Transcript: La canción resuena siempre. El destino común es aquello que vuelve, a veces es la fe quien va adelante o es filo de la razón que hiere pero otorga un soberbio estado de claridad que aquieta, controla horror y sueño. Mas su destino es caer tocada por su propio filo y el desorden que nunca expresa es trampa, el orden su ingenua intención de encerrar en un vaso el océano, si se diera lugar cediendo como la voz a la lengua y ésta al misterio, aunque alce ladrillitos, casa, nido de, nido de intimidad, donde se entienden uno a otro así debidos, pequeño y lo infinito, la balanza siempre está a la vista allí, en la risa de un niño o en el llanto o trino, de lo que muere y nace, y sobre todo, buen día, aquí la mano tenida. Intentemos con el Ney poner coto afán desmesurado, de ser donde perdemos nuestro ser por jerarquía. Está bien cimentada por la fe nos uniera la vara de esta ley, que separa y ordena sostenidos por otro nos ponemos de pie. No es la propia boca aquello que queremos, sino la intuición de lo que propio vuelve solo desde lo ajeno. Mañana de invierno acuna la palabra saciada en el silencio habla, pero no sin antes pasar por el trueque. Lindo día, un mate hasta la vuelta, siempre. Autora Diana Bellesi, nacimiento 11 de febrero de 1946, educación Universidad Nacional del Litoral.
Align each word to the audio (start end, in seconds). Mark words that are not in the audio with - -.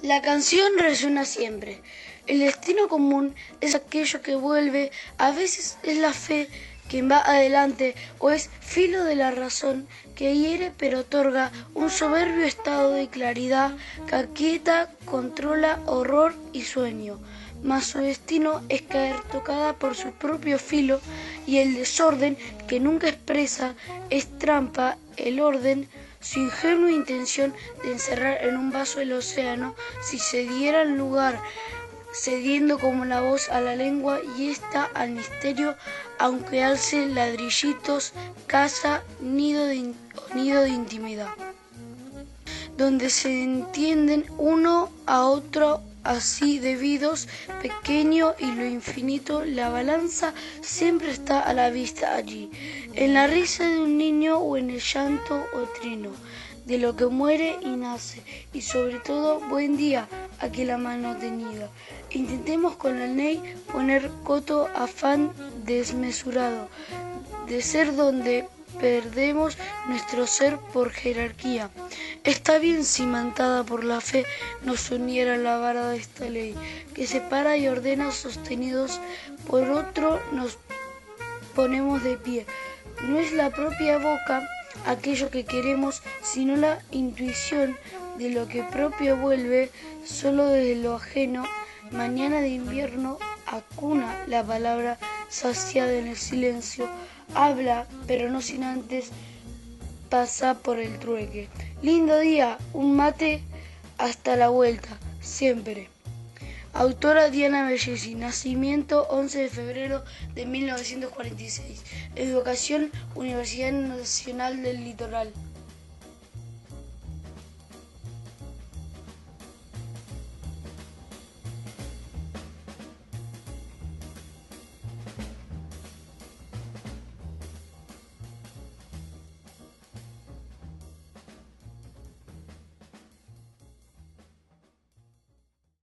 La 0.00 0.22
canción 0.22 0.78
resuena 0.78 1.24
siempre. 1.24 1.80
El 2.26 2.38
destino 2.38 2.88
común 2.88 3.34
es 3.60 3.74
aquello 3.74 4.22
que 4.22 4.34
vuelve, 4.34 4.90
a 5.18 5.32
veces 5.32 5.76
es 5.82 5.98
la 5.98 6.12
fe 6.12 6.48
quien 6.88 7.10
va 7.10 7.18
adelante 7.18 7.94
o 8.18 8.30
es 8.30 8.50
filo 8.60 9.04
de 9.04 9.16
la 9.16 9.30
razón 9.30 9.86
que 10.14 10.36
hiere 10.36 10.72
pero 10.76 11.00
otorga 11.00 11.52
un 11.74 11.90
soberbio 11.90 12.44
estado 12.44 12.92
de 12.92 13.08
claridad 13.08 13.72
que 14.06 14.16
aquieta, 14.16 14.90
controla 15.04 15.80
horror 15.86 16.34
y 16.52 16.62
sueño. 16.62 17.20
Mas 17.62 17.86
su 17.86 17.98
destino 17.98 18.62
es 18.68 18.82
caer 18.82 19.20
tocada 19.30 19.74
por 19.74 19.94
su 19.94 20.10
propio 20.12 20.58
filo 20.58 21.00
y 21.46 21.58
el 21.58 21.74
desorden 21.74 22.36
que 22.66 22.80
nunca 22.80 23.08
expresa 23.08 23.74
es 24.10 24.38
trampa, 24.38 24.96
el 25.16 25.40
orden 25.40 25.88
su 26.22 26.40
ingenua 26.40 26.90
intención 26.90 27.52
de 27.82 27.92
encerrar 27.92 28.38
en 28.42 28.56
un 28.56 28.70
vaso 28.70 29.00
el 29.00 29.12
océano, 29.12 29.74
si 30.02 30.18
se 30.18 30.46
diera 30.46 30.84
lugar 30.84 31.40
cediendo 32.12 32.78
como 32.78 33.04
la 33.04 33.20
voz 33.20 33.48
a 33.48 33.60
la 33.60 33.74
lengua 33.74 34.20
y 34.36 34.50
ésta 34.50 34.88
al 34.94 35.10
misterio, 35.10 35.76
aunque 36.18 36.62
alce 36.62 37.06
ladrillitos, 37.06 38.12
casa, 38.46 39.02
nido 39.20 39.64
de, 39.64 39.94
nido 40.34 40.62
de 40.62 40.68
intimidad, 40.68 41.28
donde 42.76 43.10
se 43.10 43.42
entienden 43.42 44.26
uno 44.38 44.90
a 45.06 45.24
otro 45.24 45.82
así 46.04 46.58
debidos, 46.58 47.28
pequeño 47.60 48.34
y 48.38 48.46
lo 48.52 48.64
infinito, 48.64 49.44
la 49.44 49.68
balanza 49.68 50.34
siempre 50.60 51.10
está 51.10 51.40
a 51.40 51.54
la 51.54 51.70
vista 51.70 52.14
allí, 52.14 52.50
en 52.94 53.14
la 53.14 53.26
risa 53.26 53.66
de 53.66 53.80
un 53.80 53.96
niño 53.96 54.38
o 54.38 54.56
en 54.56 54.70
el 54.70 54.80
llanto 54.80 55.44
o 55.54 55.60
trino, 55.80 56.10
de 56.66 56.78
lo 56.78 56.94
que 56.96 57.06
muere 57.06 57.56
y 57.60 57.70
nace, 57.70 58.22
y 58.52 58.62
sobre 58.62 59.00
todo, 59.00 59.40
buen 59.40 59.76
día, 59.76 60.08
aquí 60.40 60.64
la 60.64 60.78
mano 60.78 61.16
tenida. 61.16 61.68
Intentemos 62.10 62.76
con 62.76 63.00
el 63.00 63.16
Ney 63.16 63.42
poner 63.72 64.10
coto 64.22 64.68
afán 64.74 65.32
desmesurado, 65.64 66.68
de 67.46 67.62
ser 67.62 67.96
donde 67.96 68.46
perdemos 68.80 69.58
nuestro 69.88 70.26
ser 70.26 70.58
por 70.72 70.90
jerarquía. 70.90 71.70
Está 72.24 72.60
bien 72.60 72.84
cimentada 72.84 73.64
por 73.64 73.82
la 73.82 74.00
fe 74.00 74.24
nos 74.62 74.92
uniera 74.92 75.36
la 75.36 75.58
vara 75.58 75.88
de 75.90 75.96
esta 75.96 76.28
ley, 76.28 76.54
que 76.94 77.08
separa 77.08 77.56
y 77.56 77.66
ordena 77.66 78.12
sostenidos 78.12 79.00
por 79.48 79.68
otro 79.70 80.20
nos 80.32 80.56
ponemos 81.56 82.04
de 82.04 82.16
pie. 82.16 82.46
No 83.08 83.18
es 83.18 83.32
la 83.32 83.50
propia 83.50 83.98
boca 83.98 84.48
aquello 84.86 85.30
que 85.30 85.44
queremos, 85.44 86.00
sino 86.22 86.54
la 86.54 86.80
intuición 86.92 87.76
de 88.18 88.30
lo 88.30 88.46
que 88.46 88.62
propio 88.62 89.16
vuelve 89.16 89.70
solo 90.04 90.46
desde 90.46 90.76
lo 90.76 90.94
ajeno. 90.94 91.44
Mañana 91.90 92.40
de 92.40 92.50
invierno 92.50 93.18
acuna 93.46 94.24
la 94.28 94.44
palabra 94.44 94.96
saciada 95.28 95.92
en 95.92 96.06
el 96.06 96.16
silencio 96.16 96.88
habla, 97.34 97.88
pero 98.06 98.30
no 98.30 98.40
sin 98.40 98.62
antes 98.62 99.10
pasar 100.08 100.58
por 100.58 100.78
el 100.78 100.98
trueque. 101.00 101.48
Lindo 101.82 102.16
día, 102.20 102.58
un 102.74 102.94
mate 102.94 103.42
hasta 103.98 104.36
la 104.36 104.50
vuelta, 104.50 105.00
siempre. 105.20 105.88
Autora 106.72 107.28
Diana 107.28 107.66
Bellesi, 107.66 108.14
nacimiento 108.14 109.08
11 109.10 109.40
de 109.40 109.48
febrero 109.48 110.04
de 110.32 110.46
1946, 110.46 111.82
educación 112.14 112.92
Universidad 113.16 113.72
Nacional 113.72 114.62
del 114.62 114.84
Litoral. 114.84 115.32